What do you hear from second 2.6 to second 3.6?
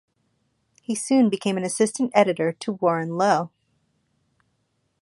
Warren Low.